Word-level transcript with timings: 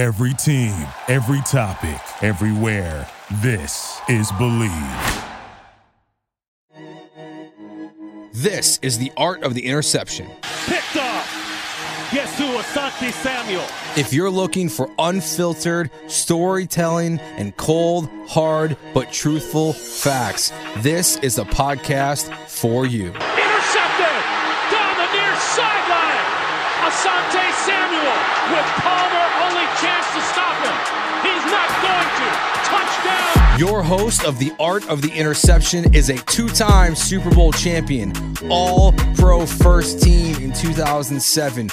Every 0.00 0.32
team, 0.32 0.86
every 1.08 1.42
topic, 1.42 2.00
everywhere. 2.22 3.06
This 3.42 4.00
is 4.08 4.32
Bleav. 4.32 5.26
This 8.32 8.78
is 8.80 8.96
the 8.96 9.12
art 9.18 9.42
of 9.42 9.52
the 9.52 9.66
interception. 9.66 10.26
Picked 10.64 10.96
off. 10.96 12.10
Guess 12.14 12.38
who? 12.38 12.44
Asante 12.46 13.12
Samuel. 13.12 13.66
If 13.94 14.14
you're 14.14 14.30
looking 14.30 14.70
for 14.70 14.90
unfiltered 14.98 15.90
storytelling 16.06 17.20
and 17.36 17.54
cold, 17.58 18.08
hard, 18.26 18.78
but 18.94 19.12
truthful 19.12 19.74
facts, 19.74 20.50
this 20.78 21.18
is 21.18 21.36
a 21.36 21.44
podcast 21.44 22.32
for 22.48 22.86
you. 22.86 23.08
Intercepted. 23.08 24.22
Down 24.72 24.96
the 24.96 25.12
near 25.12 25.36
sideline. 25.36 26.24
Asante 26.88 27.52
Samuel 27.52 28.16
with 28.56 28.79
Your 33.60 33.82
host 33.82 34.24
of 34.24 34.38
The 34.38 34.54
Art 34.58 34.88
of 34.88 35.02
the 35.02 35.12
Interception 35.12 35.92
is 35.92 36.08
a 36.08 36.16
two 36.16 36.48
time 36.48 36.94
Super 36.94 37.28
Bowl 37.28 37.52
champion, 37.52 38.10
all 38.48 38.92
pro 39.16 39.44
first 39.44 40.02
team 40.02 40.34
in 40.36 40.50
2007, 40.54 41.68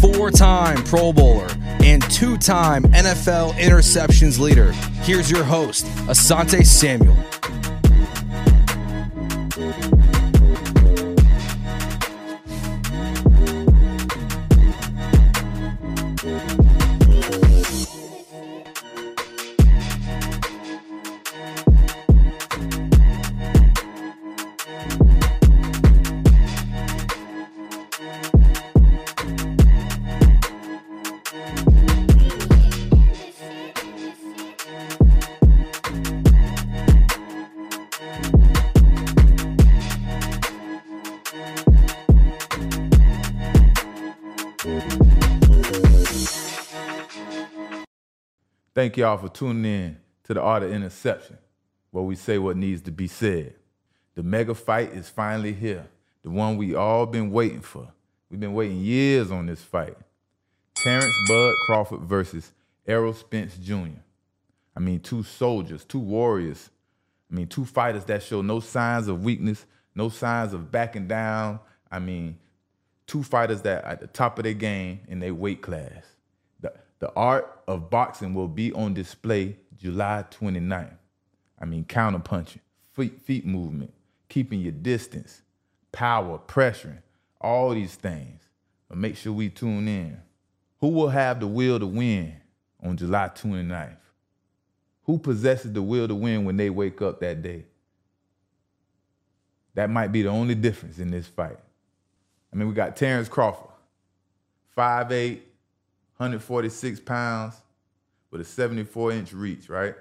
four 0.00 0.30
time 0.30 0.84
Pro 0.84 1.12
Bowler, 1.12 1.48
and 1.82 2.00
two 2.12 2.38
time 2.38 2.84
NFL 2.84 3.54
interceptions 3.54 4.38
leader. 4.38 4.70
Here's 5.02 5.28
your 5.32 5.42
host, 5.42 5.84
Asante 6.06 6.64
Samuel. 6.64 7.16
Thank 48.82 48.96
y'all 48.96 49.16
for 49.16 49.28
tuning 49.28 49.64
in 49.64 49.96
to 50.24 50.34
the 50.34 50.42
Art 50.42 50.64
of 50.64 50.72
Interception, 50.72 51.38
where 51.92 52.02
we 52.02 52.16
say 52.16 52.38
what 52.38 52.56
needs 52.56 52.82
to 52.82 52.90
be 52.90 53.06
said. 53.06 53.54
The 54.16 54.24
mega 54.24 54.56
fight 54.56 54.92
is 54.92 55.08
finally 55.08 55.52
here, 55.52 55.86
the 56.24 56.30
one 56.30 56.56
we 56.56 56.74
all 56.74 57.06
been 57.06 57.30
waiting 57.30 57.60
for. 57.60 57.86
We've 58.28 58.40
been 58.40 58.54
waiting 58.54 58.80
years 58.80 59.30
on 59.30 59.46
this 59.46 59.62
fight. 59.62 59.96
Terence 60.74 61.14
Bud 61.28 61.54
Crawford 61.64 62.00
versus 62.00 62.50
Errol 62.84 63.14
Spence 63.14 63.56
Jr. 63.56 64.00
I 64.74 64.80
mean, 64.80 64.98
two 64.98 65.22
soldiers, 65.22 65.84
two 65.84 66.00
warriors. 66.00 66.68
I 67.30 67.36
mean, 67.36 67.46
two 67.46 67.64
fighters 67.64 68.04
that 68.06 68.24
show 68.24 68.42
no 68.42 68.58
signs 68.58 69.06
of 69.06 69.22
weakness, 69.22 69.64
no 69.94 70.08
signs 70.08 70.54
of 70.54 70.72
backing 70.72 71.06
down. 71.06 71.60
I 71.88 72.00
mean, 72.00 72.36
two 73.06 73.22
fighters 73.22 73.62
that 73.62 73.84
are 73.84 73.90
at 73.90 74.00
the 74.00 74.08
top 74.08 74.40
of 74.40 74.42
their 74.42 74.54
game 74.54 75.02
in 75.06 75.20
their 75.20 75.34
weight 75.34 75.62
class. 75.62 76.02
The, 77.02 77.12
art 77.16 77.60
of 77.66 77.90
boxing 77.90 78.32
will 78.32 78.46
be 78.46 78.72
on 78.74 78.94
display 78.94 79.56
July 79.76 80.24
29th. 80.30 80.96
I 81.58 81.64
mean, 81.64 81.84
counterpunching, 81.84 82.60
feet, 82.92 83.20
feet 83.20 83.44
movement, 83.44 83.92
keeping 84.28 84.60
your 84.60 84.70
distance, 84.70 85.42
power, 85.90 86.38
pressuring, 86.46 87.02
all 87.40 87.70
these 87.70 87.96
things. 87.96 88.42
But 88.88 88.98
make 88.98 89.16
sure 89.16 89.32
we 89.32 89.48
tune 89.48 89.88
in. 89.88 90.16
Who 90.78 90.90
will 90.90 91.08
have 91.08 91.40
the 91.40 91.48
will 91.48 91.80
to 91.80 91.88
win 91.88 92.36
on 92.80 92.96
July 92.96 93.30
29th? 93.34 93.96
Who 95.02 95.18
possesses 95.18 95.72
the 95.72 95.82
will 95.82 96.06
to 96.06 96.14
win 96.14 96.44
when 96.44 96.56
they 96.56 96.70
wake 96.70 97.02
up 97.02 97.18
that 97.18 97.42
day? 97.42 97.64
That 99.74 99.90
might 99.90 100.12
be 100.12 100.22
the 100.22 100.28
only 100.28 100.54
difference 100.54 101.00
in 101.00 101.10
this 101.10 101.26
fight. 101.26 101.58
I 102.52 102.56
mean, 102.56 102.68
we 102.68 102.74
got 102.74 102.94
Terence 102.94 103.28
Crawford, 103.28 103.70
5'8, 104.78 105.40
146 106.22 107.00
pounds, 107.00 107.56
with 108.30 108.40
a 108.40 108.44
74 108.44 109.10
inch 109.10 109.32
reach, 109.32 109.68
right? 109.68 109.96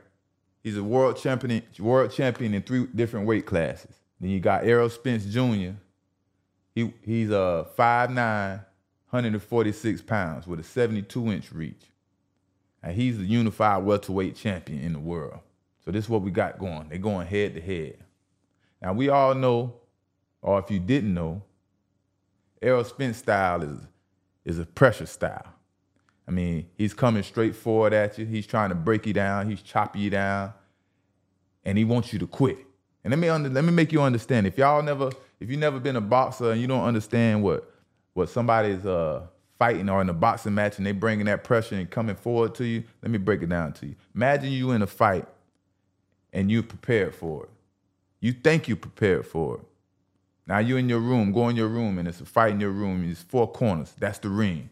He's 0.61 0.77
a 0.77 0.83
world 0.83 1.17
champion, 1.17 1.63
world 1.79 2.11
champion 2.11 2.53
in 2.53 2.61
three 2.61 2.85
different 2.93 3.25
weight 3.25 3.47
classes. 3.47 3.95
Then 4.19 4.29
you 4.29 4.39
got 4.39 4.63
Errol 4.63 4.89
Spence 4.89 5.25
Jr. 5.25 5.71
He 6.75 6.93
he's 7.03 7.31
uh, 7.31 7.65
a 7.65 7.81
5'9, 7.81 8.15
146 9.09 10.01
pounds 10.03 10.45
with 10.45 10.59
a 10.59 10.63
72 10.63 11.31
inch 11.31 11.51
reach. 11.51 11.87
And 12.83 12.95
he's 12.95 13.17
the 13.17 13.25
unified 13.25 13.83
welterweight 13.83 14.35
champion 14.35 14.79
in 14.79 14.93
the 14.93 14.99
world. 14.99 15.39
So 15.83 15.89
this 15.89 16.05
is 16.05 16.09
what 16.09 16.21
we 16.21 16.29
got 16.29 16.59
going. 16.59 16.89
They're 16.89 16.99
going 16.99 17.25
head 17.25 17.55
to 17.55 17.61
head. 17.61 17.97
Now 18.79 18.93
we 18.93 19.09
all 19.09 19.33
know, 19.33 19.73
or 20.43 20.59
if 20.59 20.69
you 20.69 20.79
didn't 20.79 21.15
know, 21.15 21.41
Errol 22.61 22.83
Spence 22.83 23.17
style 23.17 23.63
is, 23.63 23.79
is 24.45 24.59
a 24.59 24.65
pressure 24.65 25.07
style. 25.07 25.55
I 26.27 26.31
mean, 26.31 26.67
he's 26.75 26.93
coming 26.93 27.23
straight 27.23 27.55
forward 27.55 27.93
at 27.93 28.17
you. 28.17 28.25
He's 28.25 28.47
trying 28.47 28.69
to 28.69 28.75
break 28.75 29.05
you 29.05 29.13
down. 29.13 29.49
He's 29.49 29.61
chopping 29.61 30.01
you 30.01 30.09
down, 30.09 30.53
and 31.65 31.77
he 31.77 31.83
wants 31.83 32.13
you 32.13 32.19
to 32.19 32.27
quit. 32.27 32.57
And 33.03 33.11
let 33.11 33.19
me 33.19 33.29
under, 33.29 33.49
let 33.49 33.63
me 33.63 33.71
make 33.71 33.91
you 33.91 34.01
understand. 34.01 34.47
If 34.47 34.57
y'all 34.57 34.83
never, 34.83 35.09
if 35.39 35.49
you 35.49 35.57
never 35.57 35.79
been 35.79 35.95
a 35.95 36.01
boxer 36.01 36.51
and 36.51 36.61
you 36.61 36.67
don't 36.67 36.83
understand 36.83 37.43
what 37.43 37.67
what 38.13 38.29
somebody's 38.29 38.85
uh, 38.85 39.25
fighting 39.57 39.89
or 39.89 40.01
in 40.01 40.09
a 40.09 40.13
boxing 40.13 40.53
match 40.53 40.77
and 40.77 40.85
they 40.85 40.91
bringing 40.91 41.25
that 41.25 41.43
pressure 41.43 41.75
and 41.75 41.89
coming 41.89 42.15
forward 42.15 42.53
to 42.55 42.65
you, 42.65 42.83
let 43.01 43.11
me 43.11 43.17
break 43.17 43.41
it 43.41 43.49
down 43.49 43.71
to 43.73 43.87
you. 43.87 43.95
Imagine 44.13 44.51
you 44.51 44.71
in 44.71 44.81
a 44.81 44.87
fight 44.87 45.27
and 46.33 46.51
you 46.51 46.61
prepared 46.61 47.15
for 47.15 47.43
it. 47.43 47.49
You 48.19 48.33
think 48.33 48.67
you 48.67 48.75
prepared 48.75 49.25
for 49.25 49.57
it. 49.57 49.63
Now 50.47 50.59
you 50.59 50.77
in 50.77 50.89
your 50.89 50.99
room, 50.99 51.31
go 51.31 51.47
in 51.49 51.55
your 51.55 51.67
room, 51.67 51.97
and 51.97 52.07
it's 52.07 52.19
a 52.21 52.25
fight 52.25 52.51
in 52.51 52.59
your 52.59 52.71
room. 52.71 53.09
It's 53.09 53.21
four 53.21 53.51
corners. 53.51 53.93
That's 53.97 54.19
the 54.19 54.29
ring. 54.29 54.69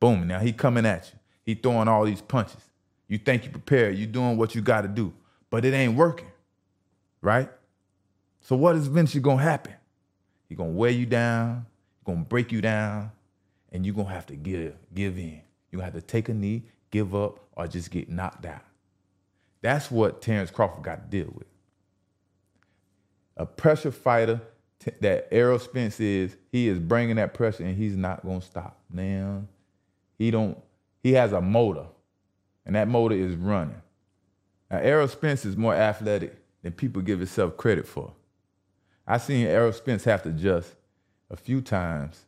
Boom. 0.00 0.26
Now 0.26 0.38
he 0.40 0.52
coming 0.52 0.86
at 0.86 1.10
you. 1.12 1.18
He 1.44 1.54
throwing 1.54 1.88
all 1.88 2.04
these 2.04 2.20
punches. 2.20 2.60
You 3.08 3.18
think 3.18 3.44
you 3.44 3.50
prepared. 3.50 3.96
You 3.96 4.06
doing 4.06 4.36
what 4.36 4.54
you 4.54 4.60
got 4.60 4.82
to 4.82 4.88
do, 4.88 5.12
but 5.50 5.64
it 5.64 5.72
ain't 5.72 5.96
working, 5.96 6.28
right? 7.22 7.48
So 8.40 8.56
what 8.56 8.76
is 8.76 8.86
eventually 8.86 9.22
gonna 9.22 9.42
happen? 9.42 9.74
He 10.48 10.54
gonna 10.54 10.70
wear 10.70 10.90
you 10.90 11.06
down. 11.06 11.66
He 11.98 12.12
gonna 12.12 12.24
break 12.24 12.52
you 12.52 12.60
down, 12.60 13.10
and 13.72 13.84
you 13.84 13.92
gonna 13.92 14.10
have 14.10 14.26
to 14.26 14.36
give 14.36 14.74
give 14.94 15.18
in. 15.18 15.40
You 15.70 15.78
gonna 15.78 15.84
have 15.84 15.94
to 15.94 16.02
take 16.02 16.28
a 16.28 16.34
knee, 16.34 16.64
give 16.90 17.14
up, 17.14 17.40
or 17.56 17.66
just 17.66 17.90
get 17.90 18.08
knocked 18.08 18.46
out. 18.46 18.62
That's 19.60 19.90
what 19.90 20.22
Terence 20.22 20.50
Crawford 20.50 20.84
got 20.84 21.10
to 21.10 21.18
deal 21.18 21.32
with. 21.34 21.46
A 23.36 23.46
pressure 23.46 23.90
fighter 23.90 24.40
that 25.00 25.28
Errol 25.30 25.58
Spence 25.58 26.00
is, 26.00 26.36
he 26.50 26.68
is 26.68 26.78
bringing 26.78 27.16
that 27.16 27.34
pressure, 27.34 27.64
and 27.64 27.76
he's 27.76 27.96
not 27.96 28.24
gonna 28.24 28.40
stop. 28.40 28.78
Now, 28.90 29.44
he 30.18 30.30
don't. 30.30 30.58
He 31.02 31.12
has 31.12 31.32
a 31.32 31.40
motor, 31.40 31.86
and 32.66 32.74
that 32.74 32.88
motor 32.88 33.14
is 33.14 33.36
running. 33.36 33.80
Now, 34.70 34.78
Errol 34.78 35.08
Spence 35.08 35.44
is 35.44 35.56
more 35.56 35.74
athletic 35.74 36.36
than 36.62 36.72
people 36.72 37.00
give 37.00 37.20
himself 37.20 37.56
credit 37.56 37.86
for. 37.86 38.12
I 39.06 39.18
seen 39.18 39.46
Errol 39.46 39.72
Spence 39.72 40.04
have 40.04 40.22
to 40.24 40.30
adjust 40.30 40.74
a 41.30 41.36
few 41.36 41.60
times 41.60 42.26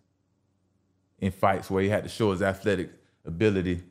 in 1.19 1.31
fights 1.33 1.71
where 1.71 1.83
he 1.83 1.89
had 1.89 2.05
to 2.05 2.09
show 2.09 2.31
his 2.31 2.41
athletic 2.41 2.91
ability 3.27 3.83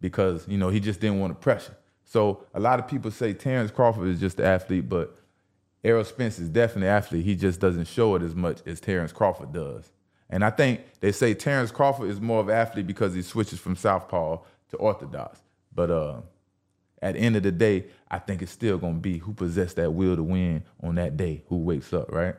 because 0.00 0.46
you 0.48 0.56
know 0.56 0.70
he 0.70 0.80
just 0.80 1.00
didn't 1.00 1.20
want 1.20 1.32
to 1.32 1.38
pressure. 1.42 1.76
So 2.04 2.44
a 2.54 2.60
lot 2.60 2.78
of 2.78 2.88
people 2.88 3.10
say 3.10 3.32
Terence 3.32 3.70
Crawford 3.70 4.08
is 4.08 4.20
just 4.20 4.38
an 4.38 4.46
athlete, 4.46 4.88
but 4.88 5.16
Errol 5.84 6.04
Spence 6.04 6.38
is 6.38 6.48
definitely 6.48 6.88
an 6.88 6.94
athlete. 6.94 7.24
He 7.24 7.34
just 7.34 7.60
doesn't 7.60 7.86
show 7.86 8.14
it 8.14 8.22
as 8.22 8.34
much 8.34 8.60
as 8.66 8.80
Terence 8.80 9.12
Crawford 9.12 9.52
does. 9.52 9.90
And 10.32 10.42
I 10.42 10.48
think 10.48 10.80
they 11.00 11.12
say 11.12 11.34
Terence 11.34 11.70
Crawford 11.70 12.08
is 12.08 12.18
more 12.18 12.40
of 12.40 12.48
an 12.48 12.56
athlete 12.56 12.86
because 12.86 13.12
he 13.14 13.20
switches 13.20 13.60
from 13.60 13.76
southpaw 13.76 14.38
to 14.70 14.76
orthodox. 14.78 15.38
But 15.74 15.90
uh, 15.90 16.22
at 17.02 17.14
the 17.14 17.20
end 17.20 17.36
of 17.36 17.42
the 17.42 17.52
day, 17.52 17.84
I 18.10 18.18
think 18.18 18.40
it's 18.40 18.50
still 18.50 18.78
gonna 18.78 18.94
be 18.94 19.18
who 19.18 19.34
possessed 19.34 19.76
that 19.76 19.92
will 19.92 20.16
to 20.16 20.22
win 20.22 20.64
on 20.82 20.94
that 20.94 21.18
day, 21.18 21.44
who 21.48 21.58
wakes 21.58 21.92
up, 21.92 22.10
right? 22.10 22.34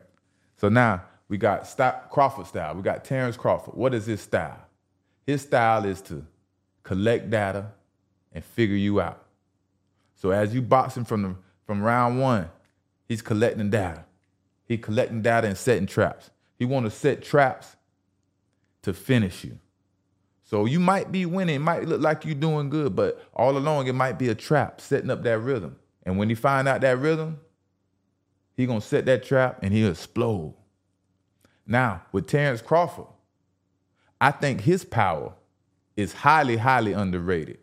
So 0.58 0.70
now 0.70 1.04
we 1.30 1.38
got 1.38 1.68
St- 1.68 1.94
Crawford 2.10 2.48
style. 2.48 2.74
We 2.74 2.82
got 2.82 3.06
Terence 3.06 3.38
Crawford. 3.38 3.76
What 3.76 3.94
is 3.94 4.08
his 4.08 4.22
style? 4.22 4.66
His 5.28 5.44
style 5.44 5.86
is 5.86 6.02
to 6.04 6.26
collect 6.82 7.30
data 7.30 7.68
and 8.32 8.44
figure 8.44 8.76
you 8.76 9.02
out. 9.02 9.24
So 10.16 10.32
as 10.32 10.52
you 10.56 10.64
boxing 10.64 11.06
from 11.06 11.22
the 11.22 11.36
from 11.68 11.84
round 11.84 12.20
one, 12.20 12.50
he's 13.08 13.22
collecting 13.22 13.70
data. 13.70 14.04
He 14.66 14.80
collecting 14.80 15.22
data 15.22 15.46
and 15.46 15.58
setting 15.58 15.86
traps. 15.86 16.32
He 16.58 16.66
want 16.66 16.86
to 16.86 16.92
set 16.92 17.22
traps 17.22 17.76
to 18.84 18.94
finish 18.94 19.44
you. 19.44 19.58
So 20.44 20.66
you 20.66 20.80
might 20.80 21.12
be 21.12 21.26
winning, 21.26 21.56
it 21.56 21.60
might 21.60 21.88
look 21.88 22.02
like 22.02 22.26
you're 22.26 22.36
doing 22.36 22.70
good, 22.70 22.96
but 22.96 23.22
all 23.34 23.58
along 23.58 23.88
it 23.88 23.94
might 23.94 24.20
be 24.20 24.30
a 24.30 24.36
trap 24.36 24.80
setting 24.80 25.10
up 25.10 25.24
that 25.24 25.40
rhythm. 25.40 25.78
And 26.04 26.18
when 26.18 26.30
he 26.30 26.36
find 26.36 26.68
out 26.68 26.82
that 26.82 27.00
rhythm, 27.00 27.40
he 28.56 28.66
gonna 28.66 28.82
set 28.82 29.06
that 29.06 29.24
trap 29.24 29.60
and 29.64 29.74
he'll 29.74 29.92
explode. 29.92 30.54
Now, 31.66 32.04
with 32.12 32.28
Terence 32.28 32.62
Crawford, 32.62 33.08
I 34.20 34.32
think 34.32 34.62
his 34.62 34.86
power 34.86 35.34
is 35.96 36.14
highly, 36.14 36.58
highly 36.58 36.94
underrated. 36.94 37.60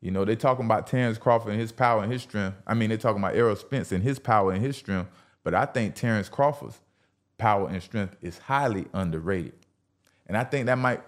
You 0.00 0.10
know, 0.10 0.24
they 0.24 0.36
talking 0.36 0.64
about 0.64 0.86
Terence 0.86 1.16
Crawford 1.16 1.52
and 1.52 1.60
his 1.60 1.72
power 1.72 2.02
and 2.02 2.12
his 2.12 2.22
strength. 2.22 2.56
I 2.66 2.74
mean, 2.74 2.88
they're 2.88 2.98
talking 2.98 3.22
about 3.22 3.36
Errol 3.36 3.56
Spence 3.56 3.92
and 3.92 4.02
his 4.02 4.18
power 4.18 4.52
and 4.52 4.62
his 4.62 4.76
strength, 4.76 5.10
but 5.42 5.54
I 5.54 5.64
think 5.64 5.94
Terence 5.94 6.28
Crawford's 6.28 6.80
power 7.38 7.68
and 7.68 7.82
strength 7.82 8.16
is 8.20 8.38
highly 8.38 8.86
underrated. 8.92 9.63
And 10.26 10.36
I 10.36 10.44
think 10.44 10.66
that 10.66 10.78
might 10.78 11.02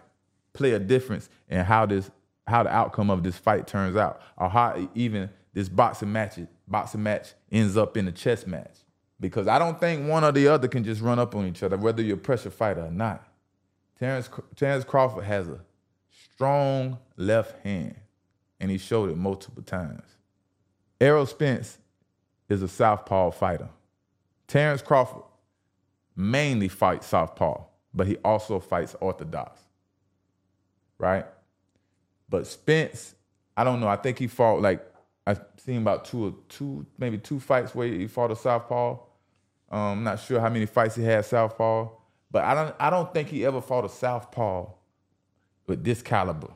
play 0.53 0.73
a 0.73 0.79
difference 0.79 1.29
in 1.49 1.65
how 1.65 1.87
this 1.87 2.11
how 2.47 2.63
the 2.63 2.73
outcome 2.73 3.11
of 3.11 3.25
this 3.25 3.37
fight 3.37 3.67
turns 3.67 3.97
out, 3.97 4.21
or 4.37 4.49
how 4.49 4.89
even 4.95 5.29
this 5.53 5.69
boxing 5.69 6.13
match 6.13 6.39
boxing 6.69 7.03
match 7.03 7.35
ends 7.51 7.77
up 7.77 7.97
in 7.97 8.07
a 8.09 8.13
chess 8.13 8.47
match. 8.47 8.77
Because 9.19 9.49
I 9.49 9.59
don't 9.59 9.81
think 9.81 10.09
one 10.09 10.25
or 10.25 10.33
the 10.33 10.49
other 10.49 10.69
can 10.69 10.85
just 10.85 11.01
run 11.01 11.19
up 11.19 11.35
on 11.35 11.47
each 11.47 11.63
other, 11.63 11.77
whether 11.77 12.03
you're 12.03 12.17
a 12.17 12.21
pressure 12.21 12.51
fighter 12.51 12.85
or 12.85 12.91
not. 12.91 13.27
Terence, 13.99 14.29
Terence 14.55 14.85
Crawford 14.85 15.25
has 15.25 15.49
a 15.49 15.61
strong 16.11 16.99
left 17.17 17.65
hand, 17.65 17.97
and 18.61 18.71
he 18.71 18.77
showed 18.79 19.11
it 19.11 19.17
multiple 19.17 19.63
times. 19.63 20.05
Errol 21.01 21.27
Spence 21.27 21.79
is 22.49 22.63
a 22.63 22.69
southpaw 22.69 23.31
fighter. 23.31 23.69
Terence 24.47 24.83
Crawford 24.83 25.23
mainly 26.15 26.69
fights 26.69 27.07
southpaw, 27.07 27.65
but 27.97 28.07
he 28.07 28.17
also 28.19 28.61
fights 28.61 28.95
orthodox. 29.01 29.59
Right? 30.99 31.25
But 32.29 32.47
Spence, 32.47 33.15
I 33.57 33.65
don't 33.65 33.81
know. 33.81 33.89
I 33.89 33.97
think 33.97 34.19
he 34.19 34.27
fought 34.27 34.61
like 34.61 34.85
I've 35.27 35.41
seen 35.57 35.79
about 35.79 36.05
two 36.05 36.27
or 36.27 36.35
two, 36.49 36.87
maybe 36.99 37.19
two 37.19 37.41
fights 37.41 37.75
where 37.75 37.89
he 37.89 38.07
fought 38.07 38.31
a 38.31 38.37
southpaw. 38.37 38.99
Um, 39.71 39.81
I'm 39.81 40.05
not 40.05 40.21
sure 40.21 40.41
how 40.41 40.49
many 40.49 40.67
fights 40.67 40.95
he 40.95 41.03
had 41.03 41.25
southpaw, 41.25 41.89
but 42.31 42.45
I 42.45 42.55
don't 42.55 42.77
I 42.79 42.91
don't 42.91 43.13
think 43.13 43.29
he 43.29 43.45
ever 43.45 43.61
fought 43.61 43.85
a 43.85 43.89
southpaw 43.89 44.71
with 45.67 45.83
this 45.83 46.03
caliber, 46.03 46.53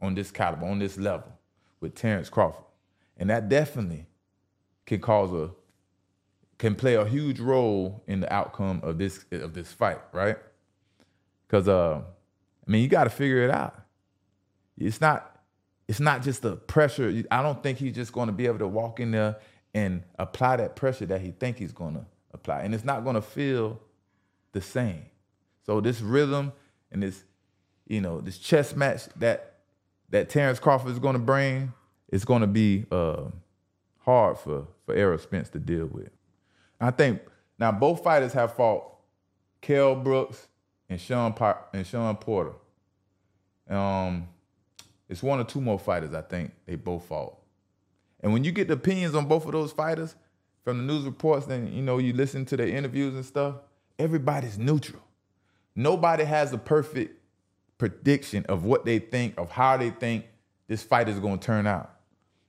on 0.00 0.14
this 0.14 0.30
caliber, 0.30 0.66
on 0.66 0.78
this 0.78 0.96
level, 0.96 1.32
with 1.80 1.94
Terence 1.94 2.28
Crawford. 2.28 2.64
And 3.16 3.30
that 3.30 3.48
definitely 3.48 4.06
can 4.86 5.00
cause 5.00 5.32
a 5.32 5.50
can 6.58 6.74
play 6.74 6.94
a 6.94 7.04
huge 7.04 7.38
role 7.38 8.02
in 8.08 8.20
the 8.20 8.32
outcome 8.32 8.80
of 8.82 8.98
this 8.98 9.24
of 9.30 9.54
this 9.54 9.72
fight, 9.72 9.98
right? 10.12 10.38
Because 11.48 11.66
uh, 11.68 12.02
I 12.66 12.70
mean, 12.70 12.82
you 12.82 12.88
got 12.88 13.04
to 13.04 13.10
figure 13.10 13.42
it 13.42 13.50
out. 13.50 13.74
It's 14.76 15.00
not 15.00 15.40
it's 15.88 16.00
not 16.00 16.22
just 16.22 16.42
the 16.42 16.56
pressure. 16.56 17.24
I 17.30 17.42
don't 17.42 17.62
think 17.62 17.78
he's 17.78 17.94
just 17.94 18.12
going 18.12 18.26
to 18.26 18.32
be 18.32 18.46
able 18.46 18.58
to 18.58 18.68
walk 18.68 19.00
in 19.00 19.10
there 19.10 19.36
and 19.74 20.02
apply 20.18 20.56
that 20.56 20.76
pressure 20.76 21.06
that 21.06 21.20
he 21.20 21.30
think 21.30 21.58
he's 21.58 21.72
going 21.72 21.94
to 21.94 22.06
apply, 22.32 22.60
and 22.60 22.74
it's 22.74 22.84
not 22.84 23.04
going 23.04 23.14
to 23.14 23.22
feel 23.22 23.80
the 24.52 24.60
same. 24.60 25.06
So 25.64 25.80
this 25.80 26.00
rhythm 26.00 26.52
and 26.92 27.02
this, 27.02 27.24
you 27.86 28.00
know, 28.00 28.20
this 28.20 28.38
chess 28.38 28.76
match 28.76 29.06
that 29.16 29.54
that 30.10 30.28
Terence 30.28 30.58
Crawford 30.58 30.92
is 30.92 30.98
going 30.98 31.14
to 31.14 31.18
bring 31.18 31.72
it's 32.08 32.24
going 32.24 32.40
to 32.40 32.46
be 32.46 32.86
uh, 32.90 33.24
hard 33.98 34.38
for 34.38 34.66
for 34.84 34.94
Errol 34.94 35.18
Spence 35.18 35.48
to 35.50 35.58
deal 35.58 35.86
with. 35.86 36.10
I 36.80 36.90
think 36.90 37.20
now 37.58 37.72
both 37.72 38.02
fighters 38.02 38.32
have 38.32 38.54
fought 38.54 38.84
Kell 39.60 39.94
Brooks 39.94 40.48
and 40.88 41.00
Sean 41.00 41.34
and 41.72 41.86
Shawn 41.86 42.16
Porter. 42.16 42.52
Um, 43.68 44.28
it's 45.08 45.22
one 45.22 45.40
or 45.40 45.44
two 45.44 45.60
more 45.60 45.78
fighters 45.78 46.14
I 46.14 46.22
think 46.22 46.52
they 46.66 46.74
both 46.74 47.04
fought. 47.04 47.36
And 48.20 48.32
when 48.32 48.44
you 48.44 48.52
get 48.52 48.68
the 48.68 48.74
opinions 48.74 49.14
on 49.14 49.26
both 49.26 49.46
of 49.46 49.52
those 49.52 49.72
fighters 49.72 50.14
from 50.64 50.78
the 50.78 50.92
news 50.92 51.04
reports, 51.04 51.46
then 51.46 51.72
you 51.72 51.82
know 51.82 51.98
you 51.98 52.12
listen 52.12 52.44
to 52.46 52.56
their 52.56 52.68
interviews 52.68 53.14
and 53.14 53.24
stuff. 53.24 53.56
Everybody's 53.98 54.58
neutral. 54.58 55.02
Nobody 55.74 56.24
has 56.24 56.52
a 56.52 56.58
perfect 56.58 57.18
prediction 57.78 58.44
of 58.48 58.64
what 58.64 58.84
they 58.84 58.98
think, 58.98 59.38
of 59.38 59.50
how 59.50 59.76
they 59.76 59.90
think 59.90 60.26
this 60.66 60.82
fight 60.82 61.08
is 61.08 61.18
going 61.20 61.38
to 61.38 61.46
turn 61.46 61.66
out. 61.66 61.94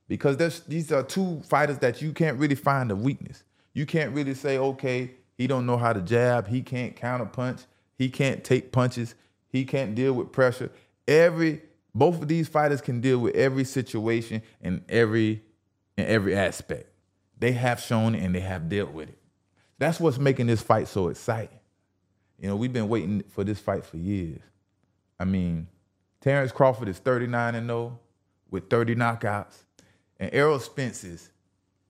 Because 0.08 0.36
these 0.66 0.90
are 0.90 1.04
two 1.04 1.40
fighters 1.48 1.78
that 1.78 2.02
you 2.02 2.12
can't 2.12 2.36
really 2.38 2.56
find 2.56 2.90
a 2.90 2.96
weakness. 2.96 3.44
You 3.72 3.86
can't 3.86 4.12
really 4.12 4.34
say, 4.34 4.58
okay, 4.58 5.12
he 5.38 5.46
don't 5.46 5.64
know 5.64 5.76
how 5.76 5.92
to 5.92 6.00
jab, 6.00 6.48
he 6.48 6.60
can't 6.60 6.96
counter 6.96 7.26
punch, 7.26 7.60
he 8.00 8.08
can't 8.08 8.42
take 8.42 8.72
punches, 8.72 9.14
he 9.46 9.66
can't 9.66 9.94
deal 9.94 10.14
with 10.14 10.32
pressure. 10.32 10.72
Every 11.06 11.60
both 11.94 12.22
of 12.22 12.28
these 12.28 12.48
fighters 12.48 12.80
can 12.80 13.02
deal 13.02 13.18
with 13.18 13.34
every 13.34 13.64
situation 13.64 14.40
and 14.62 14.82
every 14.88 15.42
in 15.98 16.06
every 16.06 16.34
aspect. 16.34 16.88
They 17.38 17.52
have 17.52 17.78
shown 17.78 18.14
and 18.14 18.34
they 18.34 18.40
have 18.40 18.70
dealt 18.70 18.92
with 18.92 19.10
it. 19.10 19.18
That's 19.76 20.00
what's 20.00 20.16
making 20.16 20.46
this 20.46 20.62
fight 20.62 20.88
so 20.88 21.08
exciting. 21.08 21.58
You 22.38 22.48
know, 22.48 22.56
we've 22.56 22.72
been 22.72 22.88
waiting 22.88 23.22
for 23.28 23.44
this 23.44 23.58
fight 23.58 23.84
for 23.84 23.98
years. 23.98 24.40
I 25.18 25.26
mean, 25.26 25.66
Terence 26.22 26.52
Crawford 26.52 26.88
is 26.88 26.96
39 27.00 27.54
and 27.54 27.66
0 27.66 28.00
with 28.50 28.70
30 28.70 28.94
knockouts, 28.94 29.64
and 30.18 30.30
Errol 30.32 30.58
Spence 30.58 31.04
is 31.04 31.28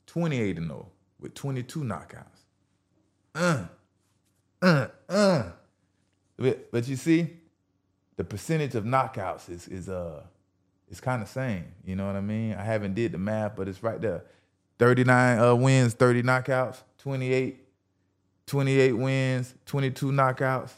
28 0.09 0.59
and 0.59 0.67
0 0.67 0.89
with 1.21 1.35
22 1.35 1.85
knockouts. 1.85 2.25
Uh, 3.33 3.67
uh, 4.61 4.89
uh. 5.09 5.53
But, 6.41 6.89
you 6.89 6.97
see, 6.97 7.29
the 8.17 8.25
percentage 8.25 8.75
of 8.75 8.85
knockouts 8.85 9.51
is 9.51 9.69
is 9.69 9.89
uh 9.89 10.23
it's 10.91 11.01
kind 11.01 11.23
of 11.23 11.29
same. 11.29 11.67
You 11.85 11.95
know 11.97 12.07
what 12.07 12.17
I 12.17 12.21
mean? 12.21 12.55
I 12.55 12.65
haven't 12.65 12.95
did 12.95 13.13
the 13.13 13.19
math, 13.19 13.55
but 13.55 13.69
it's 13.69 13.83
right 13.83 14.01
there. 14.01 14.25
39 14.79 15.39
uh, 15.39 15.55
wins, 15.55 15.95
30 15.95 16.23
knockouts, 16.23 16.83
28, 16.99 17.61
28 18.47 18.93
wins, 18.93 19.55
22 19.67 20.11
knockouts. 20.11 20.73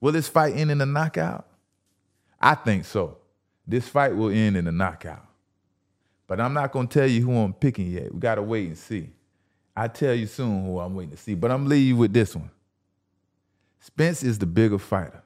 Will 0.00 0.12
this 0.12 0.28
fight 0.28 0.56
end 0.56 0.70
in 0.70 0.80
a 0.80 0.86
knockout? 0.86 1.46
I 2.40 2.54
think 2.54 2.86
so. 2.86 3.18
This 3.66 3.86
fight 3.86 4.16
will 4.16 4.30
end 4.30 4.56
in 4.56 4.66
a 4.66 4.72
knockout. 4.72 5.26
But 6.26 6.40
I'm 6.40 6.54
not 6.54 6.72
gonna 6.72 6.88
tell 6.88 7.06
you 7.06 7.20
who 7.22 7.36
I'm 7.36 7.52
picking 7.52 7.90
yet. 7.90 8.12
We 8.12 8.18
gotta 8.18 8.42
wait 8.42 8.68
and 8.68 8.78
see. 8.78 9.10
I 9.76 9.88
tell 9.88 10.14
you 10.14 10.26
soon 10.26 10.64
who 10.64 10.80
I'm 10.80 10.94
waiting 10.94 11.12
to 11.12 11.16
see. 11.18 11.34
But 11.34 11.50
I'm 11.50 11.66
leaving 11.66 11.88
you 11.88 11.96
with 11.96 12.12
this 12.12 12.34
one. 12.34 12.50
Spence 13.80 14.22
is 14.22 14.38
the 14.38 14.46
bigger 14.46 14.78
fighter. 14.78 15.22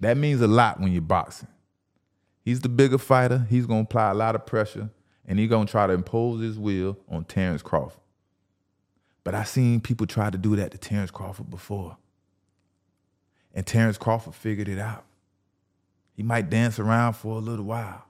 That 0.00 0.16
means 0.16 0.40
a 0.40 0.46
lot 0.46 0.80
when 0.80 0.92
you're 0.92 1.02
boxing. 1.02 1.48
He's 2.44 2.60
the 2.60 2.68
bigger 2.68 2.98
fighter. 2.98 3.46
He's 3.48 3.66
gonna 3.66 3.82
apply 3.82 4.10
a 4.10 4.14
lot 4.14 4.34
of 4.34 4.46
pressure, 4.46 4.90
and 5.26 5.38
he's 5.38 5.50
gonna 5.50 5.66
try 5.66 5.86
to 5.86 5.92
impose 5.92 6.40
his 6.40 6.58
will 6.58 6.98
on 7.08 7.24
Terence 7.24 7.62
Crawford. 7.62 8.00
But 9.24 9.34
I've 9.34 9.48
seen 9.48 9.80
people 9.80 10.06
try 10.06 10.30
to 10.30 10.38
do 10.38 10.56
that 10.56 10.70
to 10.70 10.78
Terence 10.78 11.10
Crawford 11.10 11.50
before. 11.50 11.98
And 13.54 13.66
Terence 13.66 13.98
Crawford 13.98 14.34
figured 14.34 14.68
it 14.68 14.78
out. 14.78 15.04
He 16.14 16.22
might 16.22 16.48
dance 16.48 16.78
around 16.78 17.14
for 17.14 17.36
a 17.36 17.40
little 17.40 17.64
while. 17.64 18.04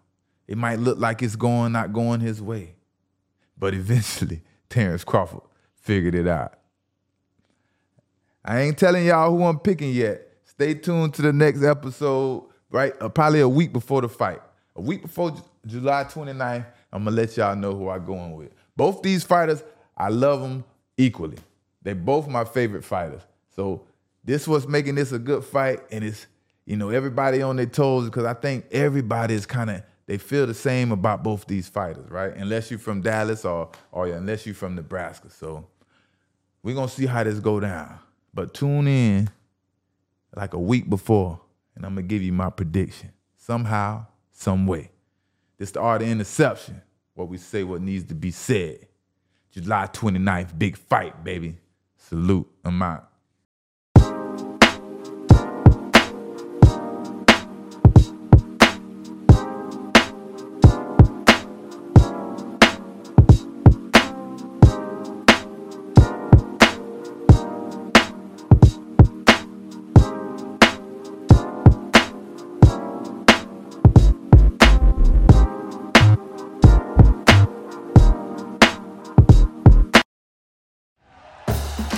It 0.46 0.56
might 0.56 0.78
look 0.78 0.98
like 0.98 1.22
it's 1.22 1.36
going, 1.36 1.72
not 1.72 1.92
going 1.92 2.20
his 2.20 2.40
way. 2.40 2.76
But 3.58 3.74
eventually, 3.74 4.42
Terence 4.70 5.04
Crawford 5.04 5.42
figured 5.74 6.14
it 6.14 6.26
out. 6.26 6.57
I 8.44 8.60
ain't 8.60 8.78
telling 8.78 9.06
y'all 9.06 9.36
who 9.36 9.44
I'm 9.44 9.58
picking 9.58 9.92
yet. 9.92 10.22
Stay 10.44 10.74
tuned 10.74 11.14
to 11.14 11.22
the 11.22 11.32
next 11.32 11.62
episode, 11.62 12.46
right? 12.70 12.92
Uh, 13.00 13.08
probably 13.08 13.40
a 13.40 13.48
week 13.48 13.72
before 13.72 14.00
the 14.00 14.08
fight. 14.08 14.40
A 14.76 14.80
week 14.80 15.02
before 15.02 15.30
J- 15.32 15.40
July 15.66 16.04
29th, 16.04 16.66
I'm 16.92 17.04
gonna 17.04 17.14
let 17.14 17.36
y'all 17.36 17.54
know 17.54 17.74
who 17.74 17.88
I'm 17.88 18.04
going 18.04 18.34
with. 18.34 18.50
Both 18.76 19.02
these 19.02 19.24
fighters, 19.24 19.62
I 19.96 20.08
love 20.08 20.40
them 20.40 20.64
equally. 20.96 21.38
They 21.82 21.92
both 21.92 22.28
my 22.28 22.44
favorite 22.44 22.84
fighters. 22.84 23.22
So 23.54 23.82
this 24.24 24.46
was 24.48 24.66
making 24.66 24.94
this 24.94 25.12
a 25.12 25.18
good 25.18 25.44
fight, 25.44 25.80
and 25.90 26.04
it's 26.04 26.26
you 26.64 26.76
know 26.76 26.90
everybody 26.90 27.42
on 27.42 27.56
their 27.56 27.66
toes 27.66 28.06
because 28.06 28.24
I 28.24 28.34
think 28.34 28.66
everybody 28.70 29.34
is 29.34 29.46
kind 29.46 29.70
of 29.70 29.82
they 30.06 30.18
feel 30.18 30.46
the 30.46 30.54
same 30.54 30.90
about 30.90 31.22
both 31.22 31.46
these 31.46 31.68
fighters, 31.68 32.10
right? 32.10 32.34
Unless 32.34 32.70
you're 32.70 32.78
from 32.78 33.02
Dallas 33.02 33.44
or 33.44 33.70
or 33.92 34.06
unless 34.08 34.46
you're 34.46 34.54
from 34.54 34.74
Nebraska. 34.74 35.30
So 35.30 35.66
we're 36.62 36.74
gonna 36.74 36.88
see 36.88 37.06
how 37.06 37.24
this 37.24 37.40
go 37.40 37.60
down. 37.60 37.98
But 38.38 38.54
tune 38.54 38.86
in 38.86 39.30
like 40.32 40.54
a 40.54 40.60
week 40.60 40.88
before, 40.88 41.40
and 41.74 41.84
I'm 41.84 41.96
gonna 41.96 42.06
give 42.06 42.22
you 42.22 42.32
my 42.32 42.50
prediction. 42.50 43.10
Somehow, 43.36 44.06
some 44.30 44.64
way. 44.64 44.92
This 45.56 45.72
the 45.72 45.80
art 45.80 46.02
of 46.02 46.08
interception. 46.08 46.80
What 47.14 47.28
we 47.28 47.36
say 47.36 47.64
what 47.64 47.82
needs 47.82 48.04
to 48.04 48.14
be 48.14 48.30
said. 48.30 48.86
July 49.50 49.88
29th, 49.92 50.56
big 50.56 50.76
fight, 50.76 51.24
baby. 51.24 51.56
Salute. 51.96 52.48
I'm 52.64 52.80
out. 52.80 53.07